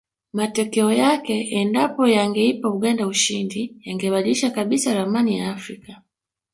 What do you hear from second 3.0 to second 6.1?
ushindi yangebadilisha kabisa ramani ya afrika